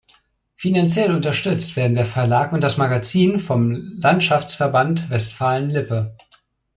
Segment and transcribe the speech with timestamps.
[0.55, 6.17] Finanziell unterstützt werden der Verlag und das Magazin vom Landschaftsverband Westfalen-Lippe.